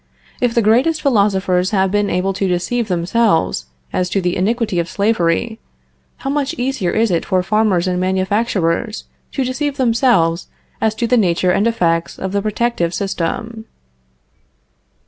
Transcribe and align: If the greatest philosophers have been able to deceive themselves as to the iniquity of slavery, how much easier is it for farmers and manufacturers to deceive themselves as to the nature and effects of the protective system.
If 0.41 0.55
the 0.55 0.63
greatest 0.63 0.99
philosophers 1.03 1.69
have 1.69 1.91
been 1.91 2.09
able 2.09 2.33
to 2.33 2.47
deceive 2.47 2.87
themselves 2.87 3.67
as 3.93 4.09
to 4.09 4.19
the 4.19 4.35
iniquity 4.35 4.79
of 4.79 4.89
slavery, 4.89 5.59
how 6.17 6.31
much 6.31 6.55
easier 6.55 6.89
is 6.89 7.11
it 7.11 7.23
for 7.23 7.43
farmers 7.43 7.87
and 7.87 7.99
manufacturers 7.99 9.03
to 9.33 9.43
deceive 9.45 9.77
themselves 9.77 10.47
as 10.81 10.95
to 10.95 11.05
the 11.05 11.17
nature 11.17 11.51
and 11.51 11.67
effects 11.67 12.17
of 12.17 12.31
the 12.31 12.41
protective 12.41 12.95
system. 12.95 13.65